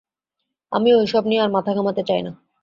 আমি 0.71 0.89
ঐ 0.93 1.01
সব 1.05 1.23
নিয়ে 1.25 1.41
আর 1.41 1.49
মাথা 1.49 1.71
ঘামাতে 1.73 2.01
চাই 2.03 2.21
না। 2.21 2.31